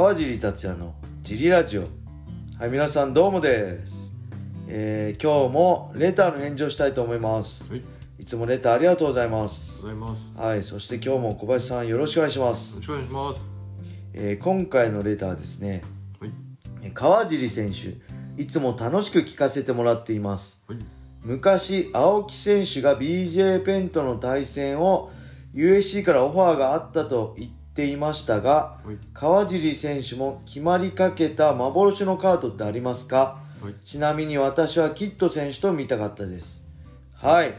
[0.00, 1.82] 川尻達也のジリラジオ。
[2.58, 4.14] はい皆さんどうもです、
[4.66, 7.70] えー今日もレターの返事をしたいと思います。
[7.70, 7.82] はい、
[8.18, 9.82] いつもレターありがとうございます。
[9.82, 10.32] ございます。
[10.34, 12.70] はいそして今日も小林さんよろしくお願いします。
[12.70, 13.40] よろしくお願いします。
[14.14, 15.82] えー今回のレターですね。
[16.18, 16.30] はい、
[16.80, 17.98] えー川尻選手
[18.42, 20.62] いつも楽しく聞かせてもらっています。
[20.66, 20.78] はい、
[21.22, 25.10] 昔青木選手が BJ ペンとの対戦を
[25.54, 33.40] USC からオファーがあったと言っていましたがはい、川尻選手も決まりかけた幻のカードってありますか？
[33.62, 36.64] はい、ちなみに私はキッド選手と見たかったです。
[37.14, 37.54] はい。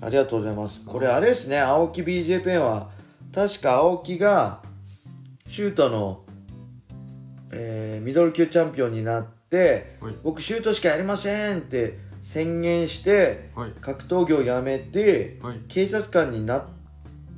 [0.00, 0.84] ありがとうございます。
[0.84, 1.58] これあれですね。
[1.58, 2.90] 青木 BJ ペンは
[3.34, 4.62] 確か青木が
[5.48, 6.24] シュートの、
[7.50, 10.16] えーミドル級チャンピオンになって、はい。
[10.22, 15.60] 僕シュートしかやりませんって宣言してはい、格闘技をやめて、はい。
[15.68, 16.64] 警察官になっ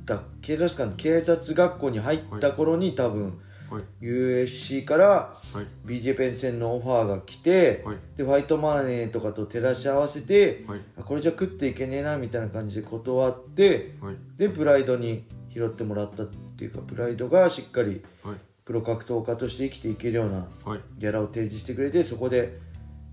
[0.07, 7.97] た警察官警察学校に入った頃に多分はい、USC からはい、BJ ペン戦のオファーが来て、はい。
[8.15, 22.59] でファイトマネーとかと照らし合わせて、はい、あこれじゃ食っていけねえなみたいな感じで断ってはい、でプライドに拾ってもらったっていうかプライドがしっかりはい、プロ格闘家として生きていけるようなはい、ギャラを提示してくれてそこで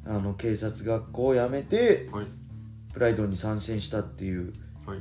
[0.07, 2.27] あの警察学校を辞めてはい、
[2.93, 4.53] プライドに参戦したっていうはい、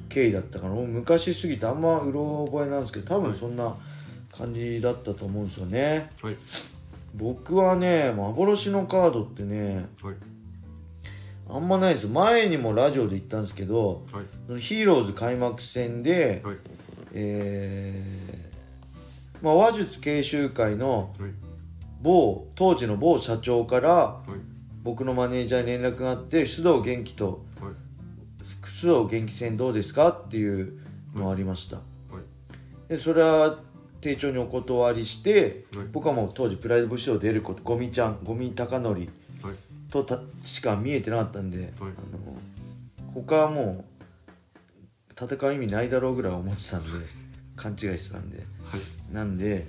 [0.09, 3.75] 経緯だったからもう昔すぎてあんまうろ覚えなんですけど多分そんな
[4.31, 6.09] 感じだったと思うんですよね。
[6.21, 6.37] はい、
[7.13, 10.15] 僕はね幻のカードってねはい、
[11.49, 16.57] あんまないです前にもラジオで言ったんですけどはい、ヒーローズ開幕戦で、はい、
[17.13, 21.31] えーまあ、話術研修会のはい、
[22.01, 24.31] 某当時の某社長からはい、
[24.83, 27.43] 僕のマネージャーに連絡があって須藤元気と
[28.87, 30.79] 元気戦どうですかっていう
[31.15, 31.81] のありました、は
[32.89, 33.59] い、でそれは
[34.03, 35.85] 丁重にお断りして、はい。
[35.91, 39.07] 僕はもう当時プライド武士を出ることゴミちゃんゴミ貴則はい、
[39.89, 41.69] とたしか見えてなかったんで、はい。
[41.79, 41.93] あの
[43.13, 43.85] 他はも
[45.09, 46.89] う戦う意味ないだろうぐらい思ってたんで
[47.55, 48.38] 勘違いしてたんで。
[48.38, 48.43] は
[48.77, 49.67] い、なんで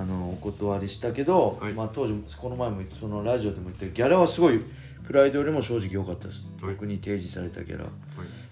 [0.00, 1.72] あのお断りしたけど、はい。
[1.72, 4.60] まあ、当時この前もそのラジオでも言ったギャラはすごい
[5.06, 6.74] プライドよりも正直良かったです、はい。
[6.74, 7.84] 僕に提示されたギャラ。
[7.84, 7.92] はい、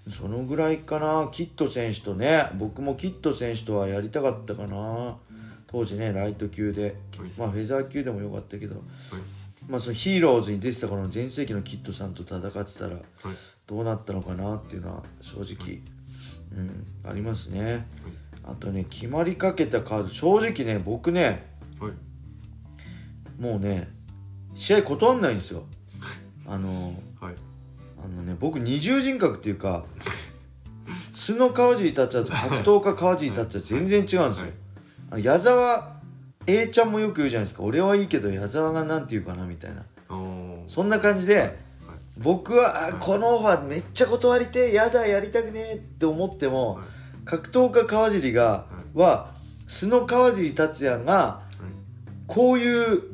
[0.09, 1.29] そのぐらいかな。
[1.33, 5.17] キッド選手とね僕もキッド選手とはやりたかったかな。
[5.67, 6.95] 当時ねライト級で、はい。
[7.37, 8.77] まあフェザー級でもよかったけど。
[8.77, 8.85] はい、
[9.69, 13.03] まあそのヒーローズに出てた頃の全盛期のキッドさんと戦ってたらはい、
[13.67, 15.81] どうなったのかなっていうのは正直、
[16.53, 17.87] うん、ありますね。
[18.45, 21.93] あとね決まりかけたカード正直ね僕ねはい、
[23.43, 23.89] もうね
[24.55, 25.65] 試合断んないんですよ。
[26.47, 27.35] あのはい、
[28.05, 29.85] あのね僕二重人格っていうか
[31.15, 35.95] 素の川尻達也と格闘家川尻達也全然違うんですよ、矢沢
[36.47, 37.63] A ちゃんもよく言うじゃないですか。
[37.63, 39.85] 俺はいいけど矢沢がなんて言うかなみたいな。
[40.67, 41.53] そんな感じで、はい、
[42.19, 46.85] 僕はあこのオファーめっちゃ断りてえやだやりたくねえって思っても、はい。
[47.25, 49.35] 格闘家川尻が、は
[49.67, 51.43] 素の川尻達也が
[52.27, 53.11] こういうフ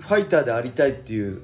[0.00, 1.42] ァイターでありたいっていう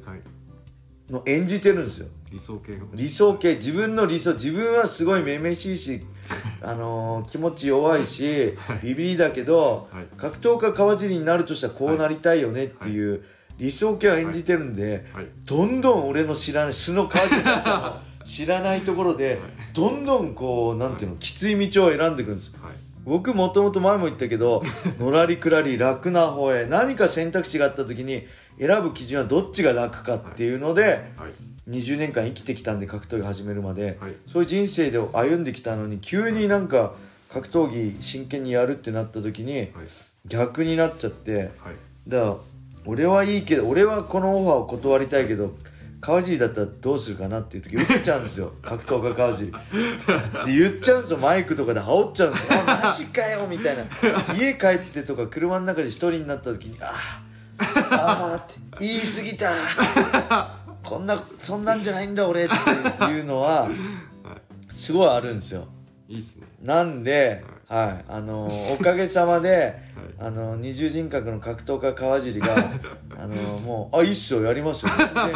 [1.10, 2.86] のを演じてるんですよ理想系の。
[2.92, 6.00] 理想系自分の理想自分はすごいめめしいし
[6.60, 10.06] あのー気持ち弱いし、ビビりだけど、はい。
[10.16, 13.22] 格闘家川尻になるとしたらこうなりたいよねっていう、
[13.56, 19.38] 理想系を演じてるんで、はい、どんどん俺の知らない素の川尻達也の知らないところで、
[19.72, 22.52] どんどんこうなんていうの、きつい道を選んでいくんです。
[22.60, 22.72] はい、
[23.04, 24.64] 僕もともと前も言ったけど
[24.98, 28.26] のらりくらり楽な方へ何か選択肢があった時に
[28.58, 30.82] 選ぶ基準はどっちが楽かっていうので、
[31.16, 34.14] はい、20年間生きてきたんで格闘技始めるまで、はい。
[34.26, 36.94] そういう人生で歩んできたのに急になんか
[37.30, 39.70] 格闘技真剣にやるってなった時にはい、
[40.26, 41.50] 逆になっちゃってはい、
[42.06, 42.36] だから
[42.86, 45.56] 俺はいいけど俺はこのオファーを断りたいけど
[46.00, 48.52] 川尻だったらどうするかなっていう時言っちゃうんですよ。
[48.62, 49.58] 格闘家川尻で
[50.46, 51.16] 言っちゃうんですよ。
[51.16, 52.60] マイクとかで煽っちゃうんですよ。
[52.60, 53.84] あマジかよみたいな。
[54.34, 63.62] 家帰ってとか車の中で一人になった時にあーあーって言い過ぎたこんなそんなんじゃないんだ俺っていうのは
[64.22, 64.38] は
[64.70, 65.66] すごいあるんですよ。
[66.08, 66.46] い、いいっすね。
[66.62, 69.76] なんで、はい、あのおかげさまで、
[70.18, 72.54] あの二重人格の格闘家川尻が
[73.18, 75.34] あのもう「あいいっすよやりますよ」全然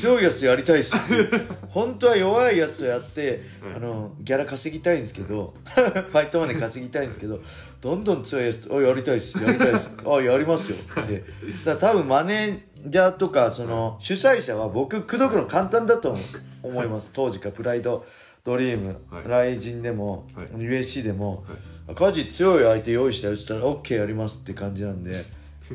[0.00, 0.96] 強いやつとやりたいっす。
[1.70, 7.40] 本当は弱いやつとやって、はいあのギャラ稼ぎたいんですけど ファイトマネー稼ぎたいんですけど
[7.80, 9.90] どんどん強いやつと「あやりたいっすやりたいっす。
[10.06, 11.24] あやりますよ」って
[11.64, 16.16] だ多分マネージャーとかその主催者は僕口説くの簡単だと
[16.62, 17.10] 思います。
[17.12, 18.04] 当時からプライド
[18.44, 19.28] ドリーム、はい。
[19.28, 20.46] ライジンでも、はい。
[20.48, 21.44] USC でも、
[21.88, 22.12] はい。
[22.26, 25.24] 強い相手用意したよって言ったら OK やりますって感じなんで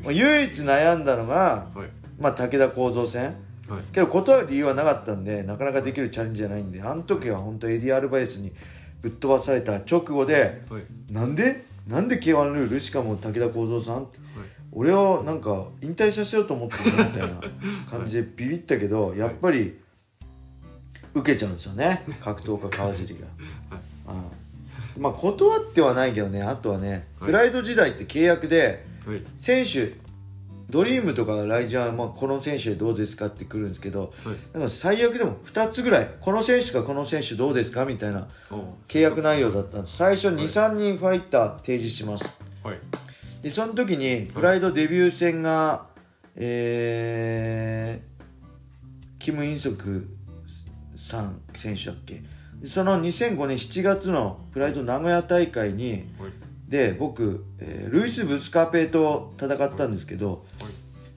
[0.03, 1.89] まあ唯一悩んだのが、はい。
[2.19, 3.35] まあ、武田幸三戦
[3.69, 3.83] はい。
[3.93, 8.51] けど断る理由はなかったんでなかなかできるチャレンジじゃないんであの時は本当エディ・アルバイスに
[9.01, 10.83] ぶっ飛ばされた直後ではい。
[11.13, 11.63] なんで？
[11.87, 12.79] なんで K1 ルール？
[12.79, 14.03] しかも武田幸三さん？
[14.03, 14.19] って
[14.71, 17.41] 俺をなんか引退させようと思ってるみたいな
[17.89, 19.79] 感じでビビったけどやっぱり
[21.15, 22.03] 受けちゃうんですよね。
[22.21, 23.19] 格闘家川尻が、
[24.13, 26.43] うんまあ断ってはないけどね。
[26.43, 27.29] あとはねはい。
[27.29, 29.23] プライド時代って契約ではい。
[29.39, 29.93] 選手
[30.69, 34.35] ドリームとかライジャーはまあこの選手でどうですかってくるんですけどはい。
[34.53, 39.97] なんか最悪でも2つぐらいこの選手かこの選手どうですかみたいなお契約内容だったんです。
[39.97, 42.39] 最初23人ファイター提示します。
[42.63, 42.77] はい。
[43.41, 45.87] でその時にプライドデビュー戦が、
[46.35, 50.07] えー、キム・インソク
[50.95, 52.21] さん選手だっけ？
[52.61, 56.31] でその2005年7月のプライド名古屋大会にはい。
[56.67, 60.58] で僕、えールイス・ブスカペと戦ったんですけどはい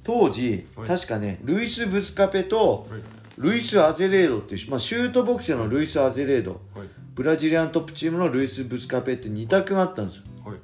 [0.04, 0.88] 当時、はい。
[0.88, 3.02] 確かねルイス・ブスカペとはい。
[3.38, 6.60] ルイス・アゼレードっていう、まあ、シュートボクサーのルイス・アゼレード。
[6.74, 6.88] はい。
[7.14, 10.22] ブラジリアントップチームのルイス・ブスカペって2択があったんですよ。
[10.44, 10.56] はい。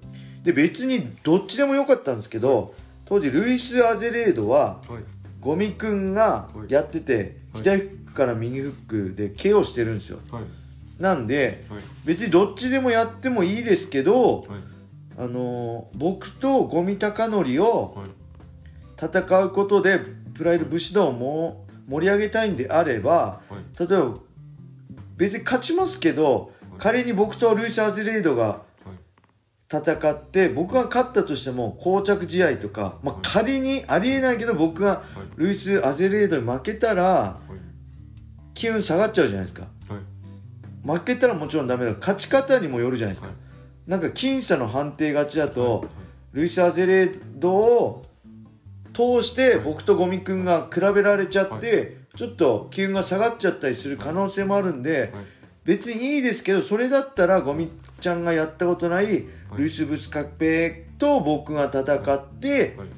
[0.44, 2.75] で別にどっちでもよかったんですけど
[3.05, 5.02] 当時ルイス・アゼレードははい。
[5.41, 7.62] ゴミくんがやっててはい。
[7.62, 10.19] 左フックから右フックで KO してるんですよ。
[10.31, 10.43] はい。
[11.02, 11.81] なんではい。
[12.05, 14.46] 別にどっちでもやってもいいですけどはい。
[15.19, 18.08] あのー僕とゴミ高則をはい
[19.00, 20.00] 戦うことで
[20.34, 23.88] プライド武士道をも盛り上げたいんであればはい。
[23.88, 24.14] 例えば
[25.16, 28.62] 別に勝ちますけど仮に僕とルイス・アゼレードがは
[29.70, 29.76] い。
[29.76, 35.02] 戦って僕が勝ったとしても膠着試合とか、まあはい、仮にありえないけど僕がは
[35.36, 35.36] い。
[35.36, 37.58] ルイス・アゼレードに負けたらはい。
[38.54, 39.62] 気運下がっちゃうじゃないですか。
[39.88, 40.98] はい。
[40.98, 41.94] 負けたらもちろんダメだ。
[42.00, 43.36] 勝ち方にもよるじゃないですか、はい。
[43.90, 45.88] なんか僅差の判定勝ちだと、はい。
[46.32, 48.04] ルイス・アゼレードを
[48.98, 55.24] 通して僕とゴミくんが比べられちゃって、ちょっと気運が下がっちゃったりする可能性もあるんで、はい。
[55.62, 62.88] 別にいいですけどそれだったらゴミちゃんがやったことないルイス・ブスカペと僕が戦ってはい。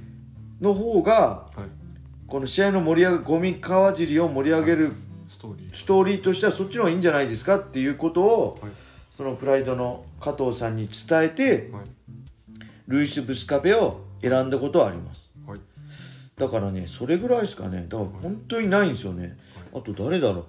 [0.62, 1.12] の方が
[1.55, 2.29] はい。
[2.29, 4.93] この試合の盛り上げゴミ川尻を盛り上げる
[5.29, 6.20] ストーリー。
[6.23, 8.73] としてはそっちの方がいいんじゃないですかっていうことをはい。
[9.11, 11.85] そのプライドの加藤さんに伝えてはい。
[12.88, 15.19] ルイス・ブスカペを選んだことはあります。
[15.19, 15.30] はい
[16.41, 19.39] だからねそれぐらいですかねだから本当にないんですよね。
[19.75, 20.45] あと誰だろう。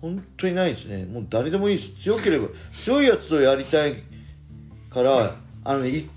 [0.00, 1.04] 本当にないですね。
[1.04, 1.94] もう誰でもいいです。
[2.02, 3.96] 強ければ強いやつとやりたい
[4.88, 6.08] からあのねい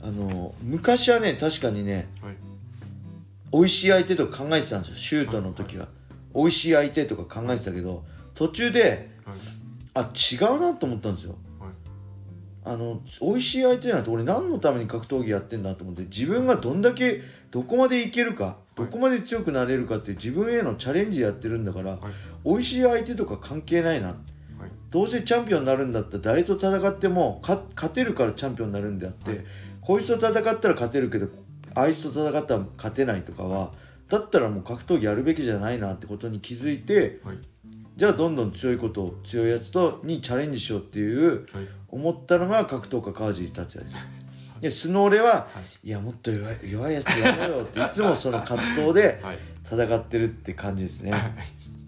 [0.00, 2.34] あの昔はね確かにねはい。
[3.52, 4.96] 美味しい相手とか考えてたんですよ。
[4.96, 5.88] シュートの時は。
[6.34, 8.04] 美味しい相手とか考えてたけど
[8.34, 9.36] 途中ではい。
[9.94, 11.32] あ違うなと思ったんですよ。
[11.32, 11.47] はい
[12.68, 22.00] あの美味しい相手なんて俺何のために格闘技やってんだと思って自分がどんだけどこまでいけるかどこまで強くなれるかっていう自分へのチャレンジやってるんだから、はい。
[22.44, 24.08] 美味しい相手とか関係ないな。
[24.08, 24.16] はい。
[24.90, 29.38] どうせチャンピオンになるんだったら誰と戦ってもか勝てるからチャンピオンになるんであって、はい。
[29.80, 31.28] こいつと戦ったら勝てるけど
[31.74, 33.72] あいつと戦ったら勝てないとかは
[34.08, 37.38] だったらもう格闘技やるべきじゃないなってことに気づいてはい。
[37.96, 44.18] じゃあどんどん強いことを強いやつとにチャレンジしようっていうはい思ったのが格闘家川尻達也です
[44.60, 45.46] でスノーレは、、は
[45.84, 45.90] い。
[45.90, 49.38] やもっと弱い弱いやつやろうよっていつもその葛藤で はい。
[49.70, 51.12] 戦ってるって感じですね。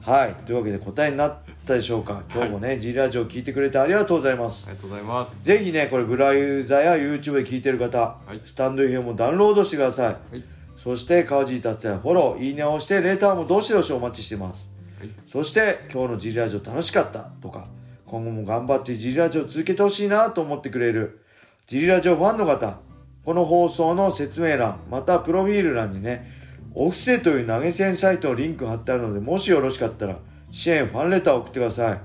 [0.03, 0.35] はい。
[0.45, 2.23] というわけで答えになったでしょうか。
[2.33, 4.67] 今日もね、G ラジオ聞いてくれてありがとうございます。
[4.69, 5.43] ありがとうございます。
[5.43, 8.41] ぜひねこれブラユーザや YouTube で聞いてる方、い。
[8.45, 10.07] スタンド FM もダウンロードしてください。
[10.07, 10.45] はい。
[10.77, 14.75] そして川尻達也フォローいいねを押してレターもどしどしお待ちしてます。
[14.99, 15.11] はい。
[15.27, 17.69] そして今日の G ラジオ楽しかったとか
[18.11, 21.21] 今後も頑張って G ラジオ続けてほしいなと思ってくれる
[21.69, 22.81] G ラジオファンの方
[23.25, 26.29] この放送の説明欄またプロフィール欄にね
[26.75, 30.17] オフセという投げ銭サイトのリンク貼ってあるのでもしよろしかったら
[30.51, 32.01] 支援ファンレターを送ってください。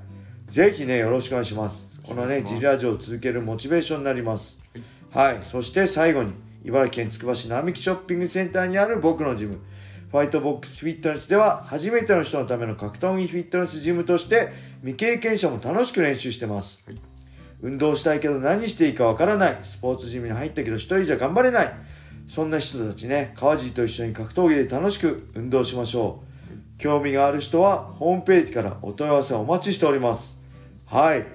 [0.51, 1.99] ぜひねよろしくお願いします。
[2.03, 4.59] このね G ラジオを続けるモチベーションになります。
[5.09, 5.39] はい。
[5.41, 6.33] そして最後に
[6.63, 9.59] 茨城県つくば市並木ショッピングセンターにある僕のジム
[10.15, 16.97] ファイトボックスフィットネスでは初めての人のための格闘技フィットネスジムとして未経験者も楽しく練習してます、はい。
[17.59, 19.59] 運動したいけど何していいかわからない。
[19.63, 21.73] スポーツジムに入ったけど一人じゃ頑張れない。
[22.29, 23.33] そんな人たちね。
[23.35, 26.23] 川尻と一緒に格闘技で楽しく運動しましょ
[26.77, 26.79] う。
[26.79, 30.39] 興味がある人はホームページからお問い合わせをお待ちしております。
[30.85, 31.25] はい。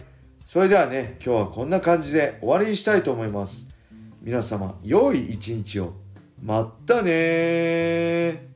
[0.47, 3.69] それではね今日はこんな感じで終わりにしたいと思います。
[4.23, 5.93] 皆様良い一日を。
[6.43, 8.50] まったねー